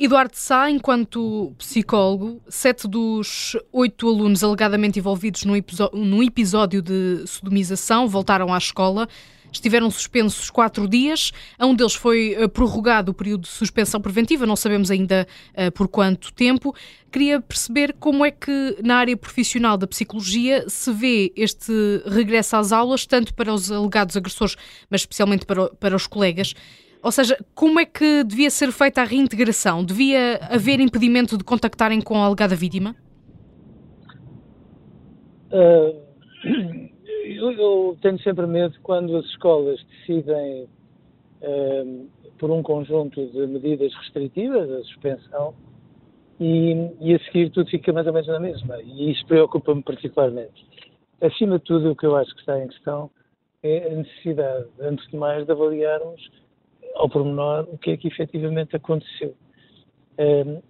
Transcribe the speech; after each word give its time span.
Eduardo 0.00 0.36
Sá, 0.36 0.70
enquanto 0.70 1.52
psicólogo, 1.58 2.40
sete 2.48 2.86
dos 2.86 3.56
oito 3.72 4.06
alunos 4.06 4.44
alegadamente 4.44 5.00
envolvidos 5.00 5.44
num, 5.44 6.22
episódio 6.22 6.80
de 6.80 7.24
sodomização 7.26 8.06
voltaram 8.06 8.54
à 8.54 8.58
escola. 8.58 9.08
Estiveram 9.50 9.90
suspensos 9.90 10.50
quatro 10.50 10.86
dias. 10.86 11.32
A 11.58 11.66
um 11.66 11.74
deles 11.74 11.96
foi 11.96 12.36
uh, 12.38 12.48
prorrogado 12.48 13.10
o 13.10 13.14
período 13.14 13.40
de 13.40 13.48
suspensão 13.48 14.00
preventiva, 14.00 14.46
não 14.46 14.54
sabemos 14.54 14.88
ainda 14.88 15.26
uh, 15.54 15.72
por 15.72 15.88
quanto 15.88 16.32
tempo. 16.32 16.72
Queria 17.10 17.40
perceber 17.40 17.96
como 17.98 18.24
é 18.24 18.30
que, 18.30 18.76
na 18.84 18.98
área 18.98 19.16
profissional 19.16 19.76
da 19.76 19.86
psicologia, 19.88 20.64
se 20.68 20.92
vê 20.92 21.32
este 21.34 21.72
regresso 22.06 22.54
às 22.54 22.70
aulas, 22.70 23.04
tanto 23.04 23.34
para 23.34 23.52
os 23.52 23.68
alegados 23.72 24.16
agressores, 24.16 24.54
mas 24.88 25.00
especialmente 25.00 25.44
para, 25.44 25.70
para 25.70 25.96
os 25.96 26.06
colegas. 26.06 26.54
Ou 27.02 27.12
seja, 27.12 27.38
como 27.54 27.78
é 27.78 27.84
que 27.84 28.24
devia 28.24 28.50
ser 28.50 28.72
feita 28.72 29.02
a 29.02 29.04
reintegração? 29.04 29.84
Devia 29.84 30.36
haver 30.50 30.80
impedimento 30.80 31.36
de 31.36 31.44
contactarem 31.44 32.00
com 32.00 32.16
a 32.16 32.26
alegada 32.26 32.56
vítima? 32.56 32.94
Uh, 35.52 36.88
eu, 37.24 37.52
eu, 37.52 37.98
tenho 38.02 38.20
sempre 38.20 38.46
medo 38.46 38.74
quando 38.82 39.16
as 39.16 39.24
escolas 39.26 39.80
decidem 39.84 40.68
uh, 41.42 42.08
por 42.38 42.50
um 42.50 42.62
conjunto 42.62 43.26
de 43.26 43.46
medidas 43.46 43.94
restritivas, 43.94 44.70
a 44.70 44.82
suspensão, 44.84 45.54
e, 46.40 46.90
e, 47.00 47.14
a 47.14 47.18
seguir 47.24 47.50
tudo 47.50 47.68
fica 47.68 47.92
mais 47.92 48.06
ou 48.06 48.12
menos 48.12 48.28
na 48.28 48.38
mesma. 48.38 48.80
E 48.82 49.10
isso 49.10 49.26
preocupa-me 49.26 49.82
particularmente. 49.82 50.66
Acima 51.20 51.58
de 51.58 51.64
tudo, 51.64 51.90
o 51.90 51.96
que 51.96 52.06
eu 52.06 52.16
acho 52.16 52.32
que 52.34 52.40
está 52.40 52.62
em 52.62 52.68
questão 52.68 53.10
é 53.62 53.88
a 53.88 53.96
necessidade, 53.96 54.68
antes 54.80 55.04
de 55.08 55.16
mais, 55.16 55.44
de 55.44 55.50
avaliarmos 55.50 56.30
ao 56.98 57.08
pormenor 57.08 57.66
o 57.72 57.78
que 57.78 57.92
é 57.92 57.96
que 57.96 58.08
efetivamente 58.08 58.74
aconteceu. 58.76 59.34
Um, 60.18 60.60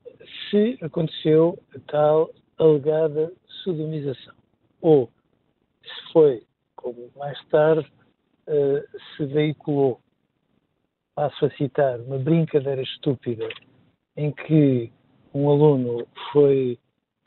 se 0.51 0.79
aconteceu 0.83 1.59
a 1.75 1.79
tal 1.91 2.31
alegada 2.59 3.33
sodomização, 3.65 4.35
ou 4.81 5.11
se 5.83 6.13
foi, 6.13 6.43
como 6.77 7.11
mais 7.17 7.43
tarde 7.47 7.91
uh, 8.47 8.99
se 9.17 9.25
veiculou, 9.25 10.01
passo 11.15 11.47
a 11.47 11.51
citar, 11.53 11.99
uma 12.01 12.19
brincadeira 12.19 12.83
estúpida 12.83 13.49
em 14.17 14.31
que 14.31 14.93
um 15.33 15.49
aluno 15.49 16.07
foi 16.33 16.79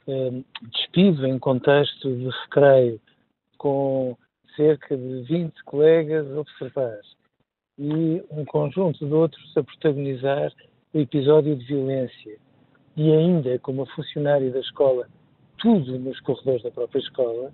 um, 0.07 0.43
despido 0.71 1.25
em 1.25 1.39
contexto 1.39 2.15
de 2.15 2.29
recreio 2.43 3.01
com 3.57 4.15
cerca 4.55 4.95
de 4.95 5.21
20 5.23 5.63
colegas 5.63 6.29
a 6.31 6.39
observar 6.39 6.99
e 7.81 8.23
um 8.29 8.45
conjunto 8.45 9.03
de 9.03 9.11
outros 9.11 9.57
a 9.57 9.63
protagonizar 9.63 10.53
o 10.93 10.99
episódio 10.99 11.55
de 11.55 11.65
violência. 11.65 12.37
E 12.95 13.11
ainda, 13.11 13.57
como 13.57 13.87
funcionário 13.87 14.53
da 14.53 14.59
escola, 14.59 15.07
tudo 15.57 15.97
nos 15.97 16.19
corredores 16.19 16.61
da 16.61 16.69
própria 16.69 16.99
escola, 16.99 17.51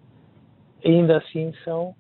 ainda 0.84 1.18
assim 1.18 1.54
são 1.64 1.96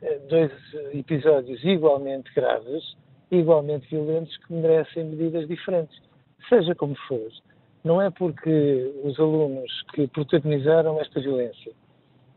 eh, 0.00 0.20
dois 0.28 0.52
episódios 0.94 1.62
igualmente 1.64 2.32
graves, 2.34 2.96
igualmente 3.32 3.88
violentos, 3.90 4.36
que 4.38 4.52
merecem 4.52 5.04
medidas 5.04 5.48
diferentes. 5.48 6.00
Seja 6.48 6.76
como 6.76 6.94
for, 7.08 7.32
não 7.82 8.00
é 8.00 8.10
porque 8.10 8.92
os 9.02 9.18
alunos 9.18 9.70
que 9.92 10.06
protagonizaram 10.06 11.00
esta 11.00 11.20
violência 11.20 11.72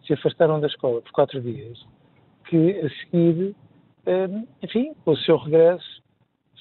se 0.07 0.13
afastaram 0.13 0.59
da 0.59 0.67
escola 0.67 1.01
por 1.01 1.11
quatro 1.11 1.39
dias 1.39 1.85
que 2.47 2.79
a 2.79 2.89
seguir 2.89 3.55
enfim, 4.61 4.93
com 5.03 5.11
o 5.11 5.17
seu 5.17 5.37
regresso, 5.37 6.03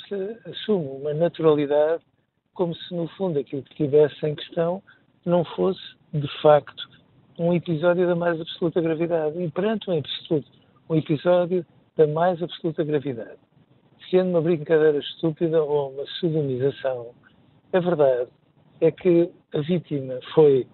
se 0.09 0.15
assume 0.51 0.87
uma 1.01 1.15
naturalidade 1.15 2.03
como 2.55 2.75
se, 2.75 2.95
no 2.95 3.09
fundo, 3.09 3.39
aquilo 3.39 3.63
que 3.63 3.75
tivesse 3.75 4.25
em 4.25 4.35
questão 4.35 4.83
não 5.25 5.45
fosse, 5.45 5.81
de 6.13 6.29
facto, 6.41 6.89
um 7.39 7.53
episódio 7.53 8.07
da 8.07 8.15
mais 8.15 8.41
absoluta 8.41 8.81
gravidade. 8.81 9.43
E 9.43 9.51
perante 9.51 9.91
um, 9.91 9.99
absoluto, 9.99 10.49
um 10.89 10.97
episódio 10.97 11.67
da 11.97 12.07
mais 12.07 12.43
absoluta 12.43 12.85
gravidade, 12.85 13.39
sendo 14.11 14.31
uma 14.31 14.41
brincadeira 14.41 14.99
estúpida 14.99 15.63
ou 15.63 15.91
uma 15.91 16.07
sodomização, 16.21 17.11
a 17.73 17.81
verdade 17.81 18.31
é 18.81 18.91
que 18.91 19.31
a 19.53 19.61
vítima 19.61 20.21
foi 20.35 20.67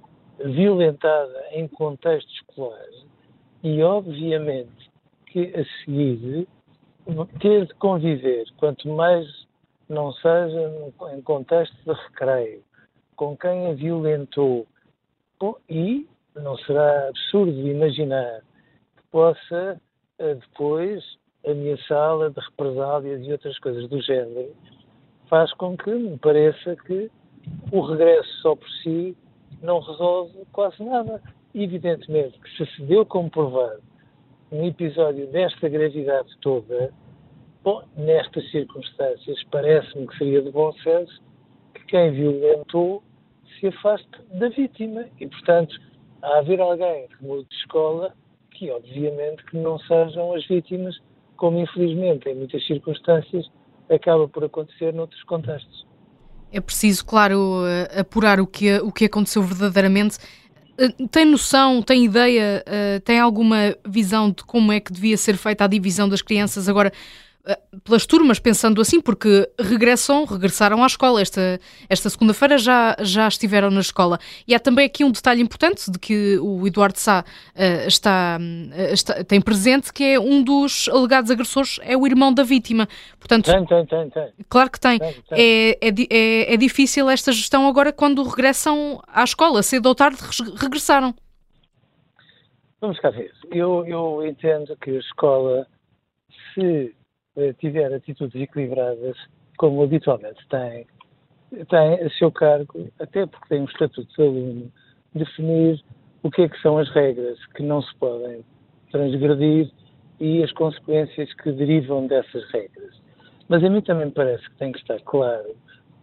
violentada 0.44 1.44
em 1.52 1.66
contexto 1.68 2.30
escolar 2.32 2.88
e, 3.62 3.82
obviamente, 3.82 4.90
que 5.26 5.52
a 5.54 5.64
seguir 5.84 6.46
ter 7.40 7.66
de 7.66 7.74
conviver, 7.74 8.44
quanto 8.58 8.88
mais 8.88 9.26
não 9.88 10.12
seja 10.12 10.72
em 11.14 11.22
contexto 11.22 11.76
de 11.84 11.92
recreio, 11.92 12.62
com 13.16 13.36
quem 13.36 13.66
a 13.66 13.72
violentou, 13.74 14.66
e 15.68 16.06
não 16.34 16.56
será 16.58 17.08
absurdo 17.08 17.66
imaginar 17.66 18.40
que 18.96 19.02
possa 19.10 19.80
eh, 20.18 20.34
depois 20.34 21.02
ameaçá-la 21.46 22.28
de 22.28 22.40
represálias 22.40 23.26
e 23.26 23.32
outras 23.32 23.58
coisas 23.58 23.88
do 23.88 24.00
género, 24.02 24.54
faz 25.28 25.52
com 25.54 25.76
que 25.76 25.90
me 25.90 26.18
pareça 26.18 26.76
que 26.76 27.10
o 27.72 27.80
regresso 27.80 28.30
só 28.42 28.54
por 28.54 28.68
si 28.82 29.16
não 29.62 29.80
resolve 29.80 30.44
quase 30.52 30.82
nada. 30.82 31.22
Evidentemente 31.54 32.38
que 32.38 32.50
se 32.56 32.76
se 32.76 32.82
deu 32.82 33.04
como 33.04 33.30
provado 33.30 33.82
um 34.52 34.66
episódio 34.66 35.26
desta 35.28 35.68
gravidade 35.68 36.28
toda, 36.40 36.92
bom, 37.62 37.82
nestas 37.96 38.48
circunstâncias, 38.50 39.42
parece-me 39.50 40.06
que 40.06 40.18
seria 40.18 40.42
de 40.42 40.50
bom 40.50 40.72
senso 40.82 41.22
que 41.74 41.84
quem 41.86 42.12
violentou 42.12 43.02
se 43.58 43.68
afaste 43.68 44.08
da 44.34 44.48
vítima. 44.48 45.06
E, 45.20 45.26
portanto, 45.26 45.74
a 46.22 46.38
haver 46.38 46.60
alguém 46.60 47.08
que 47.08 47.24
mude 47.24 47.48
de 47.48 47.54
escola, 47.56 48.14
que 48.50 48.70
obviamente 48.70 49.44
que 49.46 49.56
não 49.56 49.78
sejam 49.80 50.34
as 50.34 50.46
vítimas, 50.46 50.98
como 51.36 51.58
infelizmente 51.58 52.28
em 52.28 52.34
muitas 52.34 52.64
circunstâncias 52.66 53.50
acaba 53.88 54.28
por 54.28 54.44
acontecer 54.44 54.92
noutros 54.92 55.22
contextos. 55.24 55.86
É 56.52 56.60
preciso, 56.60 57.04
claro, 57.06 57.64
eh, 57.66 58.00
apurar 58.00 58.40
o 58.40 58.46
que, 58.46 58.78
o 58.80 58.92
que 58.92 59.04
aconteceu 59.04 59.42
verdadeiramente. 59.42 60.18
Eh, 60.78 61.06
tem 61.10 61.24
noção, 61.24 61.80
tem 61.80 62.04
ideia, 62.04 62.64
uh, 62.66 63.00
tem 63.00 63.20
alguma 63.20 63.76
visão 63.86 64.30
de 64.30 64.44
como 64.44 64.72
é 64.72 64.80
que 64.80 64.92
devia 64.92 65.16
ser 65.16 65.36
feita 65.36 65.64
a 65.64 65.68
divisão 65.68 66.08
das 66.08 66.22
crianças? 66.22 66.68
Agora 66.68 66.92
pelas 67.84 68.06
turmas, 68.06 68.38
pensando 68.38 68.80
assim, 68.80 69.00
porque 69.00 69.48
regressam, 69.58 70.24
regressaram 70.24 70.82
à 70.82 70.86
escola. 70.86 71.20
Esta, 71.20 71.60
esta 71.88 72.10
segunda-feira 72.10 72.58
já, 72.58 72.96
já 73.00 73.26
estiveram 73.26 73.70
na 73.70 73.80
escola. 73.80 74.18
E 74.46 74.54
há 74.54 74.60
também 74.60 74.86
aqui 74.86 75.04
um 75.04 75.10
detalhe 75.10 75.40
importante 75.40 75.90
de 75.90 75.98
que 75.98 76.38
o 76.38 76.66
Eduardo 76.66 76.98
Sá 76.98 77.24
uh, 77.24 77.88
está, 77.88 78.38
está, 78.92 79.24
tem 79.24 79.40
presente, 79.40 79.92
que 79.92 80.04
é 80.04 80.20
um 80.20 80.42
dos 80.42 80.88
alegados 80.88 81.30
agressores 81.30 81.80
é 81.82 81.96
o 81.96 82.06
irmão 82.06 82.32
da 82.32 82.42
vítima. 82.42 82.86
Portanto, 83.18 83.50
tem, 83.50 83.64
tem, 83.64 83.86
tem. 83.86 84.10
tem. 84.10 84.32
Claro 84.48 84.70
que 84.70 84.80
tem. 84.80 84.98
tem, 84.98 85.14
tem. 85.28 85.38
É, 85.38 85.70
é, 85.80 85.88
é, 86.10 86.54
é, 86.54 86.56
difícil 86.56 87.08
esta 87.08 87.32
gestão 87.32 87.66
agora 87.66 87.92
quando 87.92 88.22
regressam 88.22 89.00
à 89.08 89.24
escola, 89.24 89.62
cedo 89.62 89.86
ou 89.86 89.94
tarde 89.94 90.18
regressaram. 90.56 91.14
Vamos 92.80 92.98
cá 93.00 93.10
ver. 93.10 93.32
Eu, 93.50 93.84
eu 93.86 94.26
entendo 94.26 94.76
que 94.76 94.90
a 94.90 94.98
escola, 94.98 95.66
se 96.54 96.60
eh, 96.60 96.99
tiver 97.58 97.92
atitudes 97.92 98.40
equilibradas, 98.40 99.16
como 99.56 99.82
habitualmente 99.82 100.46
tem, 100.48 100.86
tem 101.68 101.94
a 101.94 102.10
seu 102.18 102.30
cargo, 102.32 102.88
até 102.98 103.26
porque 103.26 103.48
tem 103.48 103.60
um 103.60 103.66
estatuto 103.66 104.08
de 104.14 104.22
aluno, 104.22 104.72
definir 105.14 105.82
o 106.22 106.30
que 106.30 106.42
é 106.42 106.48
que 106.48 106.60
são 106.60 106.78
as 106.78 106.88
regras 106.90 107.38
que 107.54 107.62
não 107.62 107.82
se 107.82 107.94
podem 107.96 108.44
transgredir 108.90 109.70
e 110.18 110.42
as 110.42 110.52
consequências 110.52 111.32
que 111.34 111.52
derivam 111.52 112.06
dessas 112.06 112.48
regras. 112.50 113.00
Mas 113.48 113.64
a 113.64 113.70
mim 113.70 113.80
também 113.80 114.06
me 114.06 114.12
parece 114.12 114.48
que 114.48 114.56
tem 114.56 114.72
que 114.72 114.78
estar 114.78 115.00
claro 115.00 115.56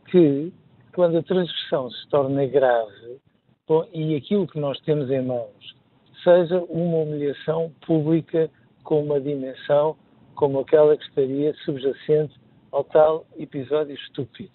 que 0.08 0.52
quando 0.94 1.18
a 1.18 1.24
transgressão 1.24 1.90
se 1.92 2.10
torna 2.10 2.46
grave 2.48 3.20
bom, 3.68 3.86
e 3.94 4.16
aquilo 4.16 4.48
que 4.48 4.60
nós 4.60 4.80
temos 4.82 5.10
em 5.12 5.22
mãos 5.22 5.76
seja 6.24 6.60
uma 6.64 6.98
humilhação 6.98 7.72
pública 7.86 8.50
com 8.84 9.04
uma 9.04 9.22
dimensão 9.22 9.96
como 10.38 10.60
aquela 10.60 10.96
que 10.96 11.04
estaria 11.04 11.54
subjacente 11.66 12.40
ao 12.72 12.84
tal 12.84 13.26
episódio 13.38 13.96
estúpido, 13.96 14.52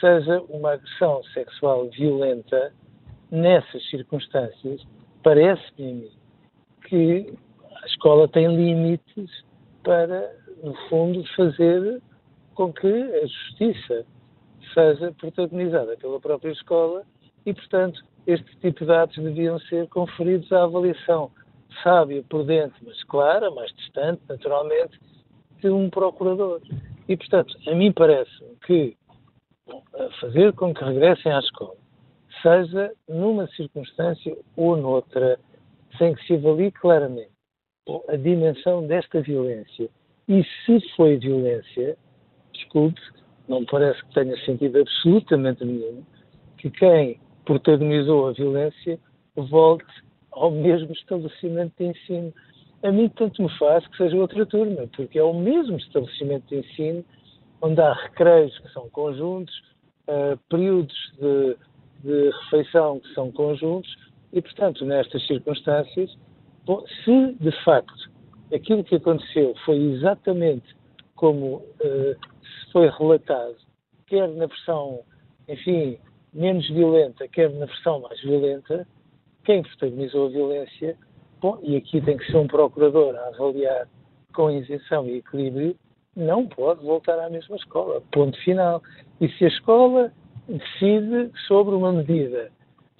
seja 0.00 0.42
uma 0.48 0.72
agressão 0.72 1.22
sexual 1.32 1.88
violenta 1.90 2.74
nessas 3.30 3.88
circunstâncias, 3.88 4.84
parece-me 5.22 6.10
que 6.88 7.32
a 7.82 7.86
escola 7.86 8.26
tem 8.26 8.48
limites 8.48 9.30
para, 9.84 10.34
no 10.62 10.74
fundo, 10.88 11.24
fazer 11.36 12.02
com 12.54 12.72
que 12.72 12.88
a 12.88 13.26
justiça 13.26 14.04
seja 14.74 15.12
protagonizada 15.12 15.96
pela 15.98 16.18
própria 16.18 16.50
escola 16.50 17.04
e, 17.46 17.54
portanto, 17.54 18.04
este 18.26 18.56
tipo 18.56 18.84
de 18.84 18.92
atos 18.92 19.22
deviam 19.22 19.60
ser 19.60 19.88
conferidos 19.88 20.50
à 20.52 20.64
avaliação 20.64 21.30
sábia, 21.82 22.24
prudente, 22.28 22.74
mas 22.84 23.02
clara, 23.04 23.50
mais 23.52 23.72
distante, 23.74 24.20
naturalmente, 24.28 24.98
um 25.70 25.90
procurador. 25.90 26.60
E, 27.08 27.16
portanto, 27.16 27.56
a 27.66 27.74
mim 27.74 27.92
parece 27.92 28.30
que 28.66 28.96
fazer 30.20 30.52
com 30.54 30.74
que 30.74 30.84
regressem 30.84 31.32
à 31.32 31.38
escola, 31.38 31.76
seja 32.42 32.92
numa 33.08 33.46
circunstância 33.48 34.36
ou 34.56 34.76
noutra, 34.76 35.38
sem 35.98 36.14
que 36.14 36.26
se 36.26 36.34
avalie 36.34 36.70
claramente 36.70 37.30
a 38.08 38.16
dimensão 38.16 38.86
desta 38.86 39.20
violência. 39.20 39.88
E 40.28 40.44
se 40.64 40.80
foi 40.96 41.18
violência, 41.18 41.96
desculpe, 42.52 43.00
não 43.48 43.64
parece 43.64 44.02
que 44.04 44.14
tenha 44.14 44.36
sentido 44.44 44.80
absolutamente 44.80 45.64
nenhum 45.64 46.04
que 46.58 46.70
quem 46.70 47.20
protagonizou 47.44 48.28
a 48.28 48.32
violência 48.32 48.98
volte 49.36 49.92
ao 50.30 50.50
mesmo 50.50 50.92
estabelecimento 50.92 51.72
de 51.78 51.86
ensino. 51.86 52.32
A 52.82 52.90
mim 52.90 53.08
tanto 53.10 53.42
me 53.42 53.58
faz 53.58 53.86
que 53.86 53.96
seja 53.96 54.16
outra 54.16 54.44
turma, 54.44 54.88
porque 54.96 55.18
é 55.18 55.22
o 55.22 55.34
mesmo 55.34 55.76
estabelecimento 55.76 56.46
de 56.48 56.56
ensino 56.56 57.04
onde 57.60 57.80
há 57.80 57.92
recreios 57.92 58.58
que 58.58 58.68
são 58.72 58.90
conjuntos, 58.90 59.56
uh, 60.08 60.36
períodos 60.48 60.96
de, 61.20 61.56
de, 62.02 62.30
refeição 62.30 62.98
que 62.98 63.14
são 63.14 63.30
conjuntos, 63.30 63.96
e, 64.32 64.42
portanto, 64.42 64.84
nestas 64.84 65.24
circunstâncias, 65.28 66.18
bom, 66.64 66.84
se 67.04 67.34
de 67.34 67.52
facto 67.64 68.10
aquilo 68.52 68.82
que 68.82 68.96
aconteceu 68.96 69.54
foi 69.64 69.76
exatamente 69.76 70.74
como 71.14 71.56
uh, 71.56 72.16
se 72.42 72.72
foi 72.72 72.90
relatado, 72.90 73.56
quer 74.08 74.28
na 74.28 74.46
versão, 74.46 75.04
enfim, 75.48 75.98
menos 76.32 76.68
violenta, 76.68 77.28
quer 77.28 77.48
na 77.50 77.66
versão 77.66 78.00
mais 78.00 78.20
violenta, 78.22 78.86
quem 79.44 79.62
protagonizou 79.62 80.26
a 80.26 80.30
violência, 80.30 80.96
bom, 81.42 81.58
e 81.60 81.76
aqui 81.76 82.00
tem 82.00 82.16
que 82.16 82.24
ser 82.30 82.36
um 82.36 82.46
procurador 82.46 83.16
a 83.16 83.26
avaliar 83.28 83.88
com 84.32 84.50
isenção 84.50 85.06
e 85.08 85.18
equilíbrio, 85.18 85.76
não 86.16 86.46
pode 86.46 86.84
voltar 86.84 87.18
à 87.18 87.28
mesma 87.28 87.56
escola. 87.56 88.00
Ponto 88.12 88.38
final. 88.44 88.80
E 89.20 89.28
se 89.30 89.44
a 89.44 89.48
escola 89.48 90.12
decide 90.48 91.30
sobre 91.48 91.74
uma 91.74 91.92
medida 91.92 92.50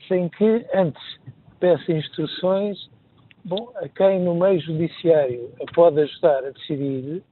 sem 0.08 0.28
que 0.28 0.66
antes 0.74 1.02
peça 1.60 1.92
instruções, 1.92 2.90
bom, 3.44 3.72
a 3.76 3.88
quem 3.88 4.20
no 4.20 4.34
meio 4.34 4.60
judiciário 4.60 5.52
a 5.60 5.72
pode 5.72 6.00
ajudar 6.00 6.44
a 6.44 6.50
decidir, 6.50 7.22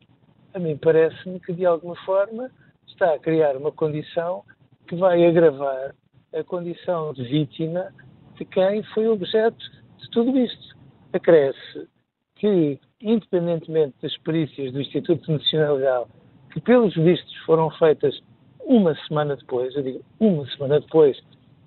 a 0.55 0.59
mim 0.59 0.77
parece-me 0.77 1.41
que 1.41 1.53
de 1.53 1.67
alguma 1.67 1.97
forma 2.05 2.51
está 2.87 3.15
a 3.15 3.19
criar 3.19 3.57
uma 3.57 3.73
condição 3.73 4.45
que 4.87 4.95
vai 4.95 5.27
agravar 5.27 5.95
a 6.33 6.45
condição 6.45 7.13
de 7.13 7.25
vítima 7.25 7.93
de 8.37 8.45
quem 8.45 8.83
foi 8.95 9.09
objeto 9.09 9.59
de 9.99 10.11
tudo 10.11 10.39
isto. 10.39 10.80
Acresce 11.13 11.89
que 12.37 12.79
independentemente 13.03 13.95
das 14.03 14.17
perícias 14.19 14.73
do 14.73 14.81
Instituto 14.81 15.31
Medicina 15.31 15.73
Legal, 15.73 16.09
que 16.53 16.61
pelos 16.61 16.95
vistos 16.95 17.35
foram 17.47 17.71
feitas 17.71 18.21
uma 18.61 18.95
semana 19.07 19.37
depois, 19.37 19.75
eu 19.75 19.83
digo 19.83 20.05
uma 20.19 20.47
semana 20.51 20.81
depois, 20.81 21.19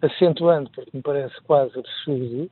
acentuando, 0.02 0.70
porque 0.72 0.92
me 0.94 1.02
parece 1.02 1.36
quase 1.44 1.78
absurdo, 1.78 2.50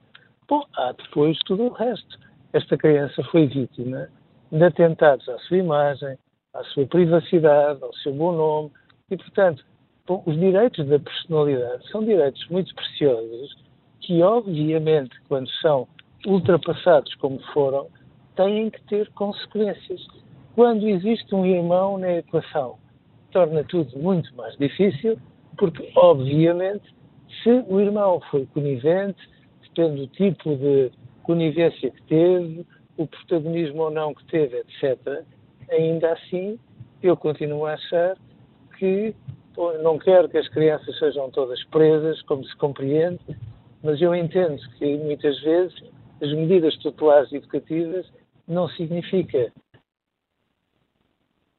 bom, 0.47 0.65
há 0.75 0.91
depois 0.93 1.38
tudo 1.45 1.63
o 1.63 1.73
resto. 1.73 2.19
Esta 2.53 2.77
criança 2.77 3.23
foi 3.25 3.47
vítima 3.47 4.09
de 4.51 4.63
atentados 4.63 5.27
à 5.29 5.38
sua 5.39 5.57
imagem, 5.57 6.17
à 6.53 6.63
sua 6.65 6.85
privacidade, 6.85 7.81
ao 7.83 7.93
seu 7.95 8.13
bom 8.13 8.33
nome, 8.33 8.71
e, 9.09 9.17
portanto, 9.17 9.63
bom, 10.05 10.23
os 10.25 10.38
direitos 10.38 10.85
da 10.88 10.99
personalidade 10.99 11.88
são 11.89 12.03
direitos 12.03 12.45
muito 12.49 12.73
preciosos 12.75 13.55
que, 14.01 14.21
obviamente, 14.21 15.15
quando 15.29 15.49
são 15.61 15.88
ultrapassados 16.25 17.13
como 17.15 17.39
foram, 17.53 17.88
têm 18.35 18.69
que 18.69 18.81
ter 18.83 19.09
consequências. 19.12 20.06
Quando 20.56 20.88
existe 20.88 21.33
um 21.33 21.45
irmão 21.45 21.97
na 21.97 22.13
equação, 22.13 22.77
torna 23.31 23.63
tudo 23.63 23.97
muito 23.97 24.33
mais 24.35 24.56
difícil, 24.57 25.18
porque, 25.57 25.91
obviamente, 25.95 26.83
se 27.44 27.63
o 27.68 27.79
irmão 27.79 28.21
foi 28.29 28.45
conivente, 28.47 29.19
depende 29.62 30.01
do 30.01 30.07
tipo 30.07 30.56
de 30.56 30.91
conivência 31.23 31.91
que 31.91 32.01
teve, 32.03 32.65
o 32.97 33.07
protagonismo 33.07 33.83
ou 33.83 33.91
não 33.91 34.13
que 34.13 34.25
teve, 34.25 34.57
etc., 34.57 35.24
ainda 35.69 36.12
assim, 36.12 36.59
eu 37.01 37.15
continuo 37.15 37.65
a 37.65 37.74
achar 37.74 38.17
que 38.77 39.15
não 39.83 39.97
quero 39.97 40.29
que 40.29 40.38
as 40.38 40.47
crianças 40.50 40.97
sejam 41.00 41.29
todas 41.29 41.63
presas, 41.65 42.21
como 42.24 42.44
se 42.44 42.56
compreende, 42.57 43.19
mas 43.83 44.01
eu 44.01 44.13
entendo 44.13 44.57
que 44.77 44.97
muitas 44.97 45.39
vezes 45.41 45.74
as 46.21 46.31
medidas 46.33 46.77
tutelares 46.77 47.31
educativas 47.33 48.06
não 48.47 48.69
significa 48.69 49.51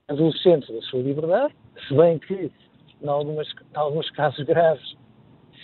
adolescente 0.08 0.72
da 0.72 0.80
sua 0.82 1.00
liberdade, 1.00 1.54
se 1.88 1.94
bem 1.94 2.18
que, 2.18 2.52
em, 3.02 3.08
algumas, 3.08 3.48
em 3.48 3.76
alguns 3.76 4.08
casos 4.10 4.44
graves, 4.44 4.96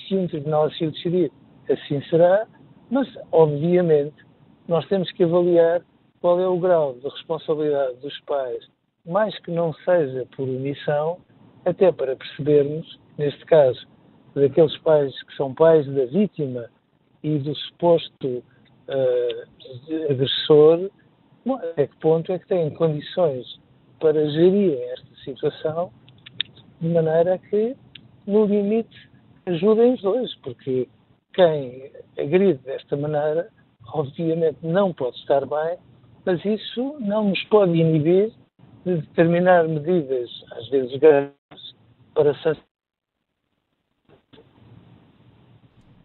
se 0.07 0.17
um 0.17 0.27
tribunal 0.27 0.65
assim 0.65 0.91
decidir, 0.91 1.31
assim 1.71 2.03
será, 2.09 2.47
mas, 2.91 3.07
obviamente, 3.31 4.17
nós 4.67 4.87
temos 4.89 5.11
que 5.13 5.25
avaliar 5.25 5.83
qual 6.21 6.41
é 6.41 6.49
o 6.49 6.59
grau 6.59 6.95
de 6.95 7.09
responsabilidade 7.09 7.97
dos 7.99 8.19
pais, 8.23 8.67
mais 9.07 9.39
que 9.41 9.51
não 9.51 9.73
seja 9.85 10.27
por 10.35 10.49
omissão, 10.49 11.19
até 11.65 11.93
para 11.93 12.17
percebermos, 12.17 12.99
neste 13.17 13.45
caso, 13.45 13.87
daqueles 14.35 14.77
pais 14.79 15.23
que 15.25 15.37
são 15.37 15.55
pais 15.55 15.87
da 15.87 16.07
vítima 16.07 16.69
e 17.23 17.39
do 17.39 17.55
suposto 17.55 18.43
uh, 18.89 20.11
agressor, 20.11 20.91
até 21.57 21.87
que 21.87 21.97
ponto 21.97 22.33
é 22.33 22.39
que 22.39 22.47
têm 22.47 22.71
condições 22.71 23.61
para 24.01 24.29
gerir 24.31 24.79
esta 24.93 25.15
situação 25.25 25.91
de 26.81 26.89
maneira 26.89 27.39
que, 27.39 27.77
no 28.27 28.47
limite, 28.47 29.11
ajudem 29.47 29.95
os 29.95 30.03
dois, 30.03 30.35
porque 30.37 30.89
quem 31.33 31.91
agride 32.19 32.61
desta 32.65 32.97
maneira, 32.97 33.49
obviamente 33.93 34.59
não 34.63 34.93
pode 34.93 35.17
estar 35.19 35.41
bem, 35.47 35.79
mas 36.25 36.45
isso 36.45 36.97
não 37.01 37.29
nos 37.29 37.43
pode 37.45 37.73
inibir 37.73 38.33
de 38.85 38.97
determinar 38.97 39.67
medidas, 39.67 40.31
às 40.53 40.69
vezes 40.69 40.97
graves, 40.99 41.33
para 42.15 42.35
sancionar 42.35 42.68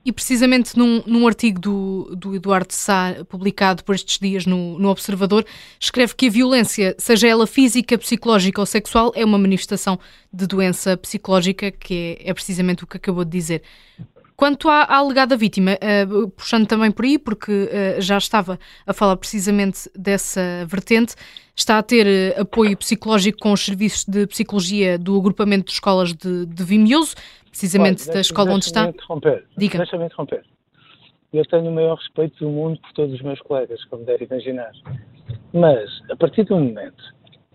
E 0.06 0.12
precisamente 0.12 0.78
num, 0.78 1.02
num 1.06 1.26
artigo 1.26 1.60
do, 1.60 2.16
do, 2.16 2.36
Eduardo 2.36 2.74
Sá, 2.74 3.16
publicado 3.30 3.84
por 3.84 3.96
estes 3.96 4.20
dias 4.20 4.46
no, 4.46 4.78
no, 4.78 4.90
Observador, 4.90 5.46
escreve 5.80 6.14
que 6.14 6.28
a 6.28 6.30
violência, 6.30 6.94
seja 6.98 7.28
ela 7.28 7.48
física, 7.48 7.98
psicológica 7.98 8.60
ou 8.60 8.66
sexual, 8.66 9.14
é 9.16 9.24
uma 9.24 9.38
manifestação 9.38 9.98
de 10.32 10.46
doença 10.46 10.98
psicológica, 10.98 11.72
que 11.72 12.18
é, 12.20 12.32
é 12.32 12.34
precisamente 12.34 12.84
o 12.84 12.88
que 12.88 12.98
acabou 12.98 13.24
de 13.24 13.32
dizer. 13.32 13.62
Quanto 14.36 14.68
à, 14.68 14.82
à 14.82 14.98
alegada 14.98 15.38
vítima, 15.38 15.78
uh, 15.78 16.30
puxando 16.32 16.68
também 16.68 16.92
por 16.92 17.06
aí, 17.06 17.18
porque 17.18 17.52
uh, 17.52 18.02
já 18.02 18.18
estava 18.18 18.60
a 18.86 18.92
falar 18.92 19.16
precisamente 19.16 19.90
dessa 19.96 20.66
vertente, 20.68 21.16
está 21.56 21.78
a 21.78 21.84
ter 21.84 22.06
uh, 22.38 22.42
apoio 22.42 22.76
psicológico 22.78 23.40
com 23.40 23.52
os 23.52 23.64
serviços 23.64 24.06
de 24.06 24.26
psicologia 24.28 24.98
do 24.98 25.18
agrupamento 25.18 25.66
de 25.66 25.72
escolas 25.72 26.14
de, 26.14 26.46
de 26.46 26.64
Vimioso, 26.64 27.16
precisamente 27.50 28.04
Olha, 28.04 28.14
da 28.14 28.22
escola 28.22 28.52
onde 28.52 28.66
está. 28.66 28.90
Interromper. 28.90 29.46
Diga. 29.58 29.78
Deixa-me 29.78 30.06
interromper. 30.06 30.44
Eu 31.32 31.46
tenho 31.46 31.70
o 31.70 31.74
maior 31.74 31.96
respeito 31.98 32.44
do 32.44 32.50
mundo 32.50 32.80
por 32.80 32.94
todos 32.94 33.16
os 33.16 33.22
meus 33.22 33.40
colegas, 33.42 33.84
como 33.86 34.06
deve 34.06 34.26
imaginar. 34.26 34.72
Mas, 35.52 35.90
a 36.12 36.16
partir 36.16 36.44
do 36.44 36.56
momento 36.56 37.04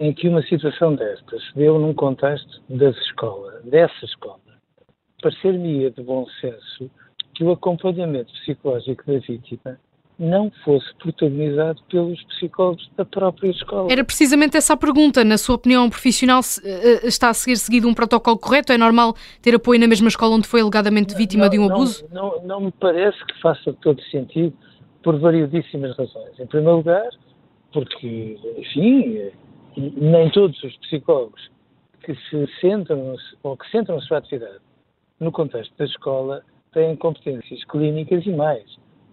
em 0.00 0.12
que 0.12 0.28
uma 0.28 0.42
situação 0.42 0.94
destas 0.94 1.44
se 1.44 1.54
deu 1.54 1.78
num 1.78 1.94
contexto 1.94 2.60
da 2.68 2.90
escola, 2.90 3.60
dessa 3.64 4.04
escola, 4.04 4.40
parecer-me-ia 5.22 5.90
de 5.90 6.02
bom 6.02 6.26
senso 6.40 6.90
que 7.34 7.44
o 7.44 7.52
acompanhamento 7.52 8.32
psicológico 8.32 9.04
da 9.06 9.18
vítima 9.18 9.78
não 10.18 10.50
fosse 10.64 10.92
protagonizado 10.96 11.80
pelos 11.88 12.20
psicólogos 12.24 12.90
da 12.96 13.04
própria 13.04 13.50
escola. 13.50 13.90
Era 13.90 14.02
precisamente 14.02 14.56
essa 14.56 14.74
a 14.74 14.76
pergunta. 14.76 15.22
Na 15.22 15.38
sua 15.38 15.54
opinião 15.54 15.88
profissional, 15.88 16.40
eh, 16.64 17.06
está 17.06 17.28
a 17.28 17.34
ser 17.34 17.56
seguido 17.56 17.88
um 17.88 17.94
protocolo 17.94 18.36
correto? 18.36 18.72
É 18.72 18.78
normal 18.78 19.14
ter 19.40 19.54
apoio 19.54 19.78
na 19.78 19.86
mesma 19.86 20.08
escola 20.08 20.34
onde 20.34 20.48
foi 20.48 20.60
alegadamente 20.60 21.14
vítima 21.14 21.44
não, 21.44 21.50
de 21.50 21.58
um 21.58 21.70
abuso? 21.70 22.04
Não, 22.10 22.36
não, 22.38 22.46
não, 22.46 22.60
me 22.62 22.72
parece 22.72 23.24
que 23.26 23.40
faça 23.40 23.72
todo 23.74 24.02
sentido 24.10 24.52
por 25.04 25.18
variedíssimas 25.20 25.96
razões. 25.96 26.38
Em 26.38 26.46
primeiro 26.46 26.78
lugar, 26.78 27.08
porque, 27.72 28.38
enfim, 28.56 29.30
nem 29.76 30.30
todos 30.30 30.60
os 30.64 30.76
psicólogos 30.78 31.48
que 32.02 32.14
se 32.14 32.60
centram 32.60 33.14
ou 33.44 33.56
que 33.56 33.70
centram 33.70 33.98
a 33.98 34.00
sua 34.00 34.18
atividade 34.18 34.58
no 35.20 35.30
contexto 35.30 35.72
da 35.76 35.84
escola 35.84 36.42
têm 36.72 36.96
competências 36.96 37.62
clínicas 37.64 38.26
e 38.26 38.30
mais 38.30 38.64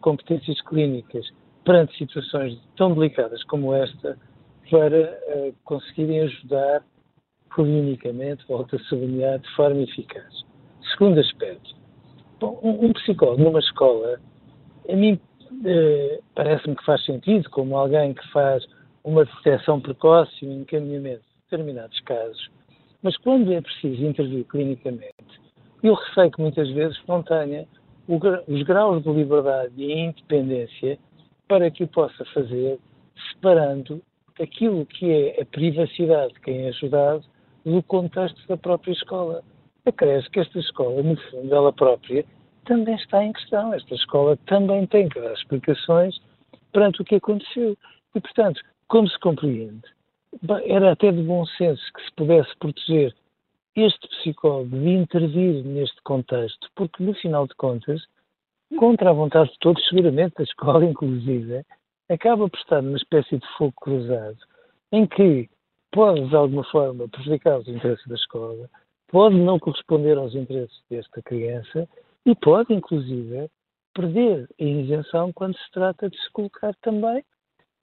competências 0.05 0.61
clínicas 0.61 1.27
perante 1.63 1.97
situações 1.97 2.59
tão 2.77 2.93
delicadas 2.93 3.43
como 3.45 3.73
esta 3.73 4.15
para 4.69 5.19
uh, 5.35 5.55
conseguirem 5.63 6.21
ajudar 6.21 6.83
clinicamente, 7.49 8.45
volto 8.47 8.75
a 8.75 8.79
sublinhar, 8.83 9.39
de 9.39 9.49
forma 9.55 9.81
eficaz. 9.81 10.45
Segundo 10.91 11.19
aspecto, 11.19 11.75
bom, 12.39 12.59
um, 12.61 12.85
um, 12.85 12.93
psicólogo 12.93 13.41
numa 13.41 13.57
escola, 13.57 14.19
a 14.87 14.95
mim 14.95 15.13
uh, 15.13 16.23
parece-me 16.35 16.75
que 16.75 16.85
faz 16.85 17.03
sentido, 17.03 17.49
como 17.49 17.75
alguém 17.75 18.13
que 18.13 18.27
faz 18.31 18.63
uma 19.03 19.25
detecção 19.25 19.81
precoce 19.81 20.33
e 20.43 20.47
um 20.47 20.61
encaminhamento 20.61 21.21
de 21.21 21.49
determinados 21.49 21.99
casos, 22.01 22.51
Mas 23.01 23.17
quando 23.17 23.51
é 23.51 23.59
preciso 23.59 24.05
intervir 24.05 24.45
clinicamente, 24.45 25.41
eu 25.81 25.95
receio 25.95 26.29
que 26.29 26.41
muitas 26.41 26.69
vezes 26.69 26.99
não 27.07 27.23
tenha 27.23 27.67
os 28.07 28.63
graus 28.63 29.03
de 29.03 29.09
liberdade 29.09 29.73
e 29.77 29.91
independência 29.91 30.97
para 31.47 31.69
que 31.71 31.83
o 31.83 31.87
possa 31.87 32.23
fazer, 32.33 32.79
separando 33.31 34.01
aquilo 34.39 34.85
que 34.85 35.11
é 35.11 35.41
a 35.41 35.45
privacidade 35.45 36.33
de 36.33 36.41
quem 36.41 36.65
é 36.65 36.69
ajudado 36.69 37.23
do 37.65 37.81
contexto 37.83 38.47
da 38.47 38.57
própria 38.57 38.91
escola. 38.91 39.43
Acresce 39.85 40.29
que 40.29 40.39
esta 40.39 40.59
escola, 40.59 41.01
no 41.01 41.15
fundo, 41.29 41.53
ela 41.53 41.71
própria, 41.71 42.25
também 42.65 42.95
está 42.95 43.23
em 43.23 43.33
questão. 43.33 43.73
Esta 43.73 43.93
escola 43.95 44.37
também 44.47 44.85
tem 44.87 45.07
que 45.09 45.19
dar 45.19 45.33
explicações 45.33 46.19
perante 46.71 47.01
o 47.01 47.05
que 47.05 47.15
aconteceu. 47.15 47.77
E, 48.15 48.19
portanto, 48.19 48.61
como 48.87 49.07
se 49.07 49.19
compreende, 49.19 49.83
era 50.65 50.91
até 50.91 51.11
de 51.11 51.21
bom 51.21 51.45
senso 51.45 51.81
que 51.93 52.03
se 52.03 52.11
pudesse 52.15 52.55
proteger 52.57 53.15
este 53.75 54.07
psicólogo 54.07 54.69
de 54.69 54.89
intervir 54.89 55.63
neste 55.65 56.01
contexto, 56.03 56.69
porque, 56.75 57.03
no 57.03 57.13
final 57.15 57.47
de 57.47 57.55
contas, 57.55 58.01
contra 58.77 59.09
a 59.09 59.13
vontade 59.13 59.51
de 59.51 59.59
todos, 59.59 59.85
seguramente 59.87 60.35
da 60.37 60.43
escola 60.43 60.85
inclusive, 60.85 61.63
acaba 62.09 62.49
por 62.49 62.59
estar 62.59 62.81
numa 62.81 62.97
espécie 62.97 63.37
de 63.37 63.47
fogo 63.57 63.73
cruzado, 63.81 64.37
em 64.91 65.05
que 65.05 65.49
pode, 65.91 66.27
de 66.27 66.35
alguma 66.35 66.63
forma, 66.65 67.07
prejudicar 67.09 67.59
os 67.59 67.67
interesses 67.67 68.05
da 68.07 68.15
escola, 68.15 68.69
pode 69.07 69.35
não 69.35 69.59
corresponder 69.59 70.17
aos 70.17 70.35
interesses 70.35 70.81
desta 70.89 71.21
criança 71.21 71.87
e 72.25 72.35
pode, 72.35 72.73
inclusive, 72.73 73.49
perder 73.93 74.47
a 74.59 74.63
isenção 74.63 75.31
quando 75.31 75.57
se 75.57 75.71
trata 75.71 76.09
de 76.09 76.17
se 76.17 76.31
colocar 76.31 76.75
também 76.81 77.23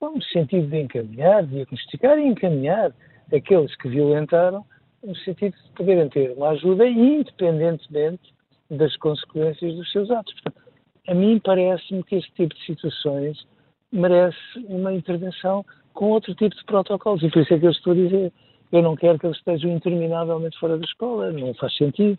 no 0.01 0.23
sentido 0.25 0.67
de 0.69 0.81
encaminhar, 0.81 1.47
diagnosticar 1.47 2.19
e 2.19 2.27
encaminhar 2.27 2.93
aqueles 3.33 3.75
que 3.77 3.89
violentaram, 3.89 4.65
no 5.03 5.17
sentido 5.17 5.57
de 5.57 5.73
poderem 5.75 6.09
ter 6.09 6.33
uma 6.33 6.51
ajuda 6.51 6.87
independentemente 6.87 8.33
das 8.71 8.97
consequências 8.97 9.75
dos 9.75 9.91
seus 9.93 10.11
atos. 10.11 10.33
Portanto, 10.35 10.63
a 11.09 11.15
mim 11.15 11.41
parece-me 11.43 12.03
que 12.05 12.17
este 12.17 12.33
tipo 12.33 12.55
de 12.55 12.65
situações 12.65 13.45
merece 13.93 14.39
uma 14.69 14.93
intervenção 14.93 15.65
com 15.93 16.11
outro 16.11 16.35
tipo 16.35 16.57
de 16.57 16.65
protocolos. 16.65 17.23
E 17.23 17.31
por 17.31 17.43
isso 17.43 17.55
é 17.55 17.59
que 17.59 17.67
eu 17.67 17.71
estou 17.71 17.93
a 17.93 17.97
dizer, 17.97 18.33
eu 18.71 18.83
não 18.83 18.97
quero 18.97 19.19
que 19.19 19.27
eles 19.27 19.37
estejam 19.37 19.71
interminavelmente 19.71 20.59
fora 20.59 20.79
da 20.79 20.85
escola, 20.85 21.31
não 21.33 21.53
faz 21.55 21.77
sentido. 21.77 22.19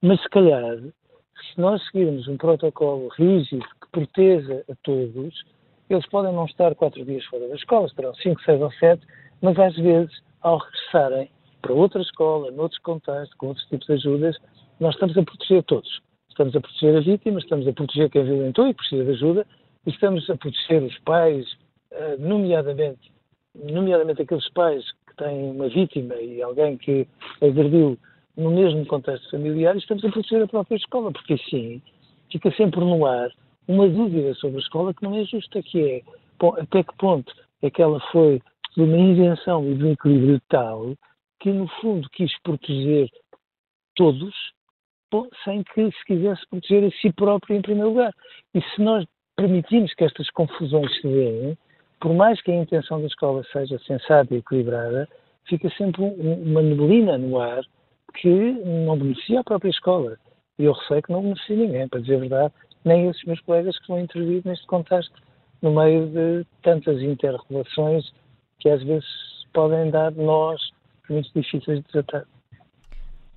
Mas 0.00 0.20
se 0.22 0.28
calhar, 0.30 0.78
se 0.78 1.60
nós 1.60 1.84
seguirmos 1.86 2.26
um 2.28 2.36
protocolo 2.36 3.08
rígido 3.08 3.64
que 3.80 3.90
proteja 3.90 4.64
a 4.70 4.74
todos, 4.82 5.44
eles 5.90 6.06
podem 6.08 6.32
não 6.32 6.46
estar 6.46 6.74
quatro 6.74 7.04
dias 7.04 7.24
fora 7.26 7.48
da 7.48 7.54
escola, 7.54 7.86
estarão 7.86 8.14
cinco, 8.14 8.40
seis 8.42 8.60
ou 8.60 8.72
sete, 8.72 9.06
mas 9.42 9.58
às 9.58 9.76
vezes, 9.76 10.22
ao 10.40 10.58
regressarem 10.58 11.30
para 11.62 11.72
outra 11.72 12.02
escola, 12.02 12.50
noutros 12.50 12.80
contextos, 12.82 13.34
com 13.38 13.48
outros 13.48 13.66
tipos 13.66 13.86
de 13.86 13.92
ajudas, 13.94 14.36
nós 14.80 14.94
estamos 14.94 15.16
a 15.16 15.22
proteger 15.22 15.62
todos. 15.62 16.02
Estamos 16.28 16.54
a 16.56 16.60
proteger 16.60 16.96
a 16.96 17.00
vítima, 17.00 17.38
estamos 17.38 17.66
a 17.68 17.72
proteger 17.72 18.10
quem 18.10 18.24
violentou 18.24 18.66
e 18.68 18.74
precisa 18.74 19.04
de 19.04 19.10
ajuda, 19.12 19.46
e 19.86 19.90
estamos 19.90 20.28
a 20.28 20.36
proteger 20.36 20.82
os 20.82 20.98
pais, 21.00 21.46
eh, 21.92 22.16
nomeadamente, 22.18 23.12
nomeadamente 23.54 24.22
aqueles 24.22 24.48
pais 24.50 24.84
que 25.06 25.16
têm 25.16 25.50
uma 25.50 25.68
vítima 25.68 26.14
e 26.16 26.42
alguém 26.42 26.76
que 26.76 27.06
agrediu 27.40 27.98
no 28.36 28.50
mesmo 28.50 28.84
contexto 28.86 29.30
familiar, 29.30 29.74
e 29.74 29.78
estamos 29.78 30.04
a 30.04 30.10
proteger 30.10 30.42
a 30.42 30.48
própria 30.48 30.76
escola, 30.76 31.12
porque 31.12 31.34
assim 31.34 31.80
fica 32.30 32.50
sempre 32.52 32.80
no 32.80 33.06
ar 33.06 33.30
uma 33.68 33.88
dúvida 33.88 34.34
sobre 34.34 34.56
a 34.56 34.60
escola 34.60 34.94
que 34.94 35.02
não 35.02 35.16
é 35.16 35.24
justa, 35.24 35.62
que 35.62 35.80
é 35.80 36.02
até 36.60 36.82
que 36.82 36.96
ponto 36.96 37.32
é 37.62 37.70
que 37.70 37.80
ela 37.80 38.00
foi 38.10 38.42
de 38.76 38.82
uma 38.82 38.96
invenção 38.96 39.64
e 39.70 39.74
de 39.74 39.84
um 39.84 39.92
equilíbrio 39.92 40.40
tal 40.48 40.96
que, 41.42 41.50
no 41.50 41.66
fundo, 41.80 42.08
quis 42.10 42.32
proteger 42.42 43.08
todos 43.96 44.32
sem 45.44 45.62
que 45.62 45.90
se 45.90 46.04
quisesse 46.06 46.48
proteger 46.48 46.84
a 46.84 46.90
si 46.98 47.12
próprio 47.12 47.56
em 47.56 47.60
primeiro 47.60 47.90
lugar. 47.90 48.14
E 48.54 48.62
se 48.62 48.80
nós 48.80 49.04
permitimos 49.36 49.92
que 49.94 50.04
estas 50.04 50.30
confusões 50.30 50.90
se 51.00 51.06
deem, 51.06 51.58
por 52.00 52.14
mais 52.14 52.40
que 52.40 52.50
a 52.50 52.54
intenção 52.54 53.00
da 53.00 53.06
escola 53.06 53.44
seja 53.52 53.78
sensata 53.80 54.32
e 54.32 54.38
equilibrada, 54.38 55.06
fica 55.46 55.68
sempre 55.76 56.02
uma 56.02 56.62
neblina 56.62 57.18
no 57.18 57.38
ar 57.38 57.62
que 58.14 58.28
não 58.28 58.96
beneficia 58.96 59.40
a 59.40 59.44
própria 59.44 59.70
escola. 59.70 60.16
E 60.58 60.64
eu 60.64 60.72
receio 60.72 61.02
que 61.02 61.12
não 61.12 61.22
beneficia 61.22 61.56
ninguém, 61.56 61.88
para 61.88 62.00
dizer 62.00 62.16
a 62.16 62.20
verdade, 62.20 62.54
nem 62.84 63.08
esses 63.08 63.24
meus 63.24 63.40
colegas 63.40 63.78
que 63.80 63.88
vão 63.88 64.00
intervir 64.00 64.42
neste 64.44 64.66
contexto, 64.66 65.20
no 65.60 65.72
meio 65.72 66.06
de 66.06 66.46
tantas 66.62 67.00
interrelações 67.02 68.10
que 68.60 68.68
às 68.68 68.82
vezes 68.82 69.06
podem 69.52 69.90
dar 69.90 70.12
nós 70.12 70.60
muito 71.12 71.30
difíceis 71.34 71.78
de 71.78 71.84
tratar. 71.84 72.24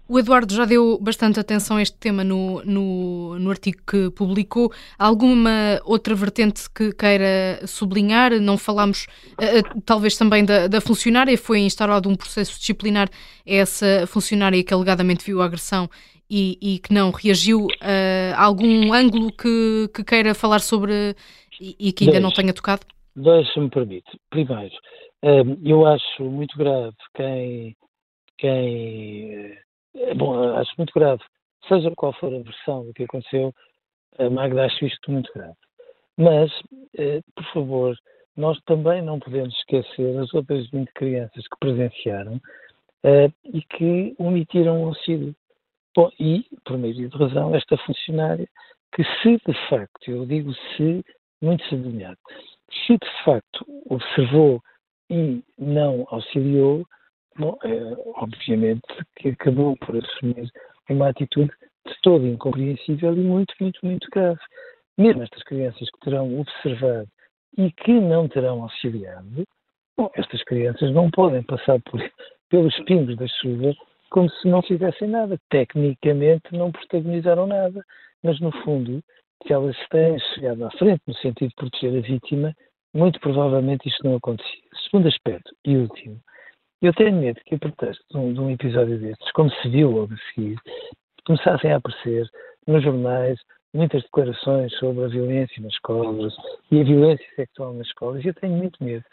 O 0.08 0.20
Eduardo 0.20 0.54
já 0.54 0.66
deu 0.66 1.00
bastante 1.02 1.40
atenção 1.40 1.78
a 1.78 1.82
este 1.82 1.98
tema 1.98 2.24
no, 2.24 2.64
no, 2.64 3.40
no, 3.40 3.50
artigo 3.50 3.80
que 3.88 4.12
publicou. 4.12 4.72
Alguma 5.00 5.82
outra 5.84 6.14
vertente 6.14 6.70
que 6.70 6.92
queira 6.92 7.60
sublinhar? 7.66 8.40
Não 8.40 8.56
falámos, 8.56 9.08
uh, 9.32 9.82
talvez 9.82 10.16
também 10.16 10.46
da, 10.46 10.68
da, 10.68 10.80
funcionária. 10.80 11.36
Foi 11.36 11.60
instaurado 11.60 12.08
um 12.08 12.16
processo 12.16 12.60
disciplinar 12.60 13.10
a 13.10 13.52
essa 13.52 14.06
funcionária 14.06 14.64
que 14.64 14.72
alegadamente 14.72 15.26
viu 15.26 15.42
a 15.42 15.46
agressão 15.46 15.90
e, 16.30 16.60
e 16.62 16.78
que 16.78 16.94
não 16.94 17.10
reagiu. 17.10 17.66
Uh, 17.66 18.36
algum 18.36 18.94
ângulo 18.94 19.32
que, 19.32 19.90
que, 19.92 20.04
queira 20.04 20.36
falar 20.36 20.60
sobre 20.60 21.16
e, 21.60 21.76
e 21.80 21.92
que 21.92 22.06
ainda 22.06 22.20
não 22.20 22.32
tenha 22.32 22.54
tocado? 22.54 22.86
Deixa-me 23.16 23.70
permite. 23.70 24.20
Primeiro, 24.30 24.76
eu 25.64 25.86
acho 25.86 26.24
muito 26.24 26.58
grave 26.58 26.96
quem. 27.16 27.76
quem 28.38 29.58
é 29.96 30.14
bom, 30.14 30.56
acho 30.58 30.74
muito 30.78 30.94
grave. 30.94 31.24
Seja 31.68 31.92
qual 31.96 32.14
for 32.14 32.34
a 32.34 32.40
versão 32.40 32.86
do 32.86 32.94
que 32.94 33.04
aconteceu, 33.04 33.54
a 34.20 34.30
Magda 34.30 34.66
acho 34.66 34.86
isto 34.86 35.12
muito 35.12 35.32
grave. 35.34 35.56
Mas, 36.18 36.52
eh, 36.98 37.22
por 37.36 37.46
favor, 37.54 37.98
nós 38.36 38.60
também 38.66 39.02
não 39.02 39.20
podemos 39.20 39.56
esquecer 39.58 40.18
as 40.20 40.34
outras 40.34 40.70
20 40.70 40.92
crianças 40.94 41.48
que 41.48 41.60
presenciaram 41.60 42.40
eh, 43.04 43.32
e 43.46 43.62
que 43.62 44.16
omitiram 44.20 44.84
o 44.84 44.88
auxílio. 44.88 45.36
Bom, 45.96 46.10
e, 46.20 46.46
por 46.66 46.78
meio 46.78 47.10
de 47.10 47.18
razão, 47.18 47.56
esta 47.56 47.78
funcionária 47.78 48.48
que 48.94 49.04
se 49.22 49.38
de 49.46 49.70
facto, 49.70 50.10
eu 50.10 50.26
digo 50.26 50.54
se, 50.76 51.04
muito 51.42 51.64
sublinhado, 51.66 52.18
se 52.72 52.94
de 52.94 53.24
facto 53.24 53.66
observou 53.90 54.62
e 55.10 55.44
não 55.58 56.06
auxiliou, 56.10 56.86
Bom, 57.38 57.58
é, 57.66 57.98
obviamente 58.16 58.88
que 59.18 59.30
acabou 59.30 59.76
por 59.78 59.98
assumir 59.98 60.50
uma 60.90 61.10
atitude 61.10 61.52
de 61.86 61.94
todo 62.02 62.26
incompreensível 62.26 63.14
e 63.14 63.20
muito, 63.20 63.54
muito, 63.60 63.80
muito 63.84 64.08
grave. 64.10 64.40
Mesmo 64.98 65.22
estas 65.22 65.44
crianças 65.44 65.90
que 65.92 66.00
terão 66.00 66.40
observado 66.40 67.10
e 67.58 67.70
que 67.74 67.92
não 67.92 68.30
terão 68.30 68.64
auxiliado, 68.64 69.44
bom, 69.98 70.10
estas 70.16 70.42
crianças 70.44 70.94
não 70.94 71.12
podem 71.12 71.44
passar 71.44 71.78
por, 71.82 72.00
pelos 72.50 72.74
pingos 72.86 73.18
da 73.18 73.28
chuva 73.28 73.76
como 74.10 74.30
se 74.30 74.48
não 74.48 74.62
fizessem 74.62 75.10
nada. 75.10 75.38
Tecnicamente 75.50 76.54
não 76.54 76.72
protagonizaram 76.72 77.48
nada, 77.48 77.84
mas 78.24 78.40
no 78.40 78.52
fundo, 78.64 79.04
se 79.46 79.54
elas 79.54 79.76
têm 79.90 80.20
chegado 80.34 80.66
à 80.66 80.72
frente 80.72 81.02
no 81.08 81.14
sentido 81.16 81.50
de 81.50 81.56
proteger 81.56 81.98
a 81.98 82.02
vítima, 82.02 82.54
muito 82.94 83.20
provavelmente 83.20 83.88
isto 83.88 84.04
não 84.04 84.16
acontecia. 84.16 84.64
Segundo 84.86 85.08
aspecto 85.08 85.54
e 85.66 85.78
último, 85.78 86.20
eu 86.82 86.94
tenho 86.94 87.16
medo 87.16 87.40
que, 87.46 87.56
a 87.56 87.60
pretexto 87.60 88.04
de 88.12 88.18
um, 88.18 88.34
de 88.34 88.40
um 88.40 88.50
episódio 88.50 88.98
destes, 89.00 89.32
como 89.32 89.50
se 89.50 89.70
viu 89.70 89.92
logo 89.92 90.14
a 90.14 90.34
seguir, 90.34 90.58
começassem 91.26 91.72
a 91.72 91.78
aparecer 91.78 92.28
nos 92.68 92.84
jornais 92.84 93.40
muitas 93.74 94.02
declarações 94.04 94.74
sobre 94.78 95.04
a 95.04 95.08
violência 95.08 95.62
nas 95.62 95.74
escolas 95.74 96.34
e 96.72 96.80
a 96.80 96.84
violência 96.84 97.26
sexual 97.36 97.74
nas 97.74 97.88
escolas. 97.88 98.24
E 98.24 98.30
eu 98.30 98.34
tenho 98.36 98.54
muito 98.54 98.82
medo 98.84 99.04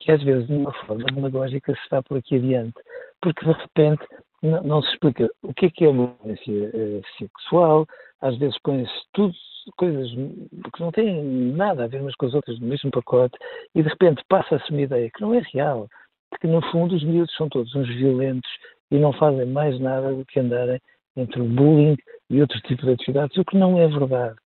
que, 0.00 0.12
às 0.12 0.22
vezes, 0.22 0.46
de 0.46 0.54
uma 0.54 0.72
forma 0.72 1.04
demagógica, 1.04 1.74
se 1.74 1.80
está 1.82 2.02
por 2.02 2.18
aqui 2.18 2.36
adiante, 2.36 2.74
porque 3.22 3.44
de 3.44 3.52
repente 3.52 4.04
não, 4.42 4.62
não 4.62 4.82
se 4.82 4.90
explica 4.92 5.28
o 5.42 5.52
que 5.54 5.66
é 5.66 5.70
que 5.70 5.84
é 5.84 5.88
uma 5.88 6.14
violência 6.22 6.70
uh, 6.70 7.02
sexual, 7.18 7.86
às 8.20 8.36
vezes 8.38 8.58
põe-se 8.62 8.92
tudo 9.12 9.34
coisas 9.76 10.10
que 10.10 10.80
não 10.80 10.90
têm 10.90 11.22
nada 11.52 11.84
a 11.84 11.86
ver 11.86 12.00
umas 12.00 12.14
com 12.14 12.26
as 12.26 12.34
outras 12.34 12.58
no 12.58 12.66
mesmo 12.66 12.90
pacote 12.90 13.36
e 13.74 13.82
de 13.82 13.88
repente 13.88 14.22
passa-se 14.28 14.70
uma 14.70 14.80
ideia 14.80 15.10
que 15.10 15.20
não 15.20 15.34
é 15.34 15.42
real, 15.52 15.88
porque 16.30 16.46
no 16.46 16.62
fundo 16.70 16.94
os 16.94 17.04
miúdos 17.04 17.34
são 17.36 17.48
todos 17.48 17.74
uns 17.74 17.88
violentos 17.88 18.50
e 18.90 18.98
não 18.98 19.12
fazem 19.12 19.46
mais 19.46 19.78
nada 19.78 20.12
do 20.12 20.24
que 20.24 20.40
andarem 20.40 20.80
entre 21.16 21.40
o 21.40 21.44
bullying 21.44 21.96
e 22.30 22.40
outros 22.40 22.60
tipos 22.62 22.86
de 22.86 22.92
atividades, 22.92 23.36
o 23.36 23.44
que 23.44 23.56
não 23.56 23.78
é 23.78 23.86
verdade. 23.86 24.36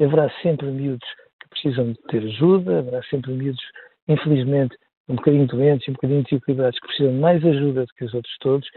Haverá 0.00 0.30
sempre 0.42 0.66
miúdos 0.66 1.08
que 1.40 1.48
precisam 1.48 1.92
de 1.92 1.98
ter 2.08 2.22
ajuda, 2.24 2.80
haverá 2.80 3.02
sempre 3.04 3.32
miúdos, 3.32 3.62
infelizmente, 4.08 4.76
um 5.08 5.14
bocadinho 5.14 5.46
doentes 5.46 5.88
um 5.88 5.92
bocadinho 5.92 6.22
desequilibrados 6.22 6.78
que 6.78 6.86
precisam 6.86 7.12
de 7.12 7.18
mais 7.18 7.44
ajuda 7.44 7.86
do 7.86 7.94
que 7.94 8.04
os 8.04 8.14
outros 8.14 8.36
todos, 8.40 8.68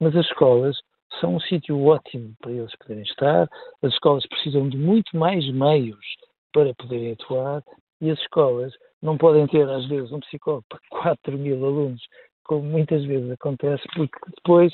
mas 0.00 0.14
as 0.16 0.26
escolas 0.26 0.76
são 1.20 1.36
um 1.36 1.40
sítio 1.40 1.82
ótimo 1.84 2.34
para 2.40 2.52
eles 2.52 2.74
poderem 2.76 3.04
estar, 3.04 3.48
as 3.82 3.92
escolas 3.92 4.26
precisam 4.26 4.68
de 4.68 4.76
muito 4.76 5.16
mais 5.16 5.46
meios 5.52 6.04
para 6.52 6.74
poderem 6.74 7.12
atuar 7.12 7.62
e 8.00 8.10
as 8.10 8.18
escolas 8.20 8.72
não 9.02 9.16
podem 9.16 9.46
ter, 9.46 9.68
às 9.68 9.86
vezes, 9.88 10.12
um 10.12 10.20
psicólogo 10.20 10.64
para 10.68 10.80
4 10.90 11.38
mil 11.38 11.64
alunos, 11.64 12.02
como 12.44 12.62
muitas 12.62 13.04
vezes 13.04 13.30
acontece, 13.30 13.82
porque 13.94 14.18
depois 14.36 14.72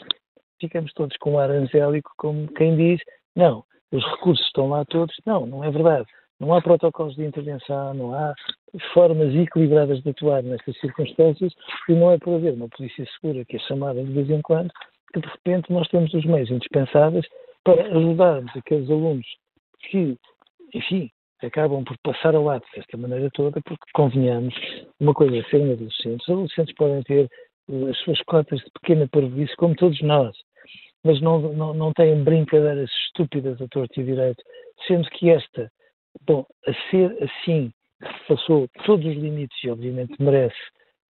ficamos 0.60 0.92
todos 0.94 1.16
com 1.18 1.32
um 1.32 1.38
ar 1.38 1.50
angélico, 1.50 2.10
como 2.16 2.48
quem 2.54 2.76
diz, 2.76 3.00
não, 3.36 3.64
os 3.92 4.04
recursos 4.12 4.44
estão 4.46 4.68
lá 4.68 4.84
todos. 4.86 5.14
Não, 5.26 5.46
não 5.46 5.62
é 5.62 5.70
verdade. 5.70 6.06
Não 6.40 6.52
há 6.54 6.60
protocolos 6.60 7.14
de 7.14 7.24
intervenção, 7.24 7.94
não 7.94 8.14
há 8.14 8.34
formas 8.92 9.32
equilibradas 9.34 10.02
de 10.02 10.10
atuar 10.10 10.42
nestas 10.42 10.76
circunstâncias 10.80 11.52
e 11.88 11.92
não 11.92 12.10
é 12.10 12.18
por 12.18 12.34
haver 12.34 12.54
uma 12.54 12.68
polícia 12.68 13.06
segura 13.14 13.44
que 13.44 13.56
é 13.56 13.60
chamada 13.60 14.02
de 14.02 14.12
vez 14.12 14.28
em 14.28 14.42
quando 14.42 14.70
que 15.12 15.20
de 15.20 15.28
repente 15.28 15.72
nós 15.72 15.88
temos 15.88 16.12
os 16.14 16.24
meios 16.24 16.50
indispensáveis 16.50 17.26
para 17.64 17.86
ajudarmos 17.86 18.50
aqueles 18.56 18.90
alunos 18.90 19.26
que, 19.90 20.16
enfim, 20.74 21.10
acabam 21.42 21.84
por 21.84 21.96
passar 22.02 22.34
ao 22.34 22.44
lado 22.44 22.64
desta 22.74 22.96
maneira 22.96 23.28
toda, 23.32 23.60
porque 23.62 23.84
convenhamos, 23.92 24.54
uma 25.00 25.14
coisa 25.14 25.36
é 25.36 25.42
serem 25.44 25.72
adolescentes, 25.72 26.26
os 26.28 26.32
adolescentes 26.32 26.74
podem 26.74 27.02
ter 27.02 27.28
as 27.90 27.98
suas 27.98 28.20
cotas 28.22 28.60
de 28.60 28.70
pequena 28.80 29.08
parvoíce, 29.08 29.54
como 29.56 29.74
todos 29.74 30.00
nós, 30.02 30.36
mas 31.04 31.20
não, 31.20 31.40
não, 31.40 31.74
não 31.74 31.92
têm 31.92 32.22
brincadeiras 32.22 32.90
estúpidas 33.06 33.60
a 33.60 33.68
torto 33.68 34.00
e 34.00 34.04
direito, 34.04 34.42
sendo 34.86 35.08
que 35.10 35.30
esta, 35.30 35.70
bom, 36.26 36.44
a 36.66 36.90
ser 36.90 37.16
assim, 37.22 37.72
passou 38.28 38.68
todos 38.84 39.04
os 39.06 39.14
limites 39.14 39.56
e 39.64 39.70
obviamente 39.70 40.20
merece 40.20 40.56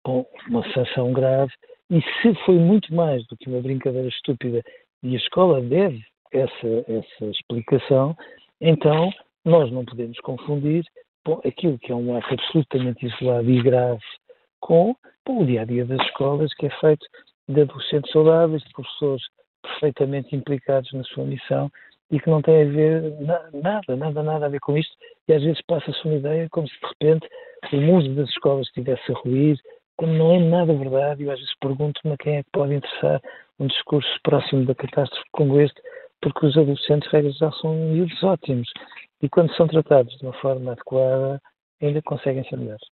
bom, 0.05 0.27
uma 0.49 0.63
sanção 0.73 1.13
grave, 1.13 1.53
e 1.93 2.01
se 2.01 2.35
foi 2.47 2.55
muito 2.55 2.95
mais 2.95 3.27
do 3.27 3.37
que 3.37 3.51
uma 3.51 3.61
brincadeira 3.61 4.09
estúpida 4.09 4.63
e 5.03 5.15
a 5.15 5.19
escola 5.19 5.61
deve 5.61 6.03
essa, 6.33 6.85
essa 6.89 7.27
explicação, 7.27 8.17
então 8.59 9.13
nós 9.45 9.71
não 9.71 9.85
podemos 9.85 10.19
confundir 10.21 10.87
bom, 11.23 11.39
aquilo 11.45 11.79
que 11.79 11.93
é 11.93 11.95
um 11.95 12.17
ato 12.17 12.33
absolutamente 12.33 13.05
isolado 13.05 13.51
e 13.51 13.63
grave 13.63 14.01
com 14.59 14.97
bom, 15.27 15.43
o 15.43 15.47
dia 15.47 15.61
a 15.61 15.65
dia 15.67 15.85
das 15.85 16.01
escolas, 16.07 16.55
que 16.55 16.65
é 16.65 16.71
feito 16.81 17.07
de 17.47 17.61
adolescentes 17.61 18.11
saudáveis, 18.11 18.63
de 18.63 18.73
professores 18.73 19.23
perfeitamente 19.61 20.35
implicados 20.35 20.91
na 20.95 21.05
sua 21.05 21.25
missão 21.25 21.71
e 22.11 22.19
que 22.19 22.31
não 22.31 22.41
tem 22.41 22.63
a 22.63 22.71
ver 22.71 23.21
na, 23.21 23.51
nada, 23.53 23.97
nada, 23.97 24.23
nada 24.23 24.47
a 24.47 24.49
ver 24.49 24.61
com 24.61 24.79
isto. 24.79 24.97
E 25.29 25.35
às 25.35 25.43
vezes 25.43 25.61
passa-se 25.67 26.03
uma 26.07 26.15
ideia 26.15 26.49
como 26.51 26.67
se 26.67 26.75
de 26.75 26.87
repente 26.87 27.29
o 27.71 27.77
mundo 27.77 28.15
das 28.15 28.31
escolas 28.31 28.67
estivesse 28.69 29.13
a 29.13 29.15
ruir, 29.15 29.59
quando 29.97 30.13
não 30.13 30.33
é 30.33 30.39
nada 30.39 30.75
verdade. 30.75 31.25
Eu 31.25 31.31
às 31.31 31.39
vezes 31.39 31.55
pergunto-me 31.61 32.15
a 32.15 32.17
quem 32.17 32.37
é 32.37 32.43
que 32.43 32.51
pode 32.53 32.75
interessar 32.75 33.21
um 33.59 33.67
discurso 33.67 34.11
próximo 34.23 34.65
da 34.65 34.75
catástrofe 34.75 35.25
como 35.33 35.61
este, 35.61 35.81
porque 36.21 36.47
os 36.47 36.57
adolescentes, 36.57 37.11
regras 37.11 37.37
já 37.37 37.51
são 37.53 37.75
miúdos 37.75 38.23
ótimos 38.23 38.69
e 39.23 39.29
quando 39.29 39.55
são 39.55 39.67
tratados 39.69 40.17
de 40.19 40.25
uma 40.25 40.33
forma 40.35 40.73
adequada, 40.73 41.41
ainda 41.81 42.03
conseguem 42.03 42.45
ser 42.45 42.57
melhores. 42.57 42.87